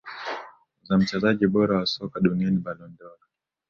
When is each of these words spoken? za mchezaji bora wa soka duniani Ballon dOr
za 0.83 0.97
mchezaji 0.97 1.47
bora 1.47 1.77
wa 1.79 1.85
soka 1.85 2.19
duniani 2.19 2.57
Ballon 2.57 2.95
dOr 2.99 3.17